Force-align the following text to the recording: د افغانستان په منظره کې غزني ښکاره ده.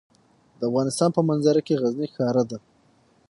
د 0.59 0.61
افغانستان 0.69 1.09
په 1.13 1.21
منظره 1.29 1.61
کې 1.67 1.79
غزني 1.81 2.07
ښکاره 2.11 2.43
ده. 2.49 2.57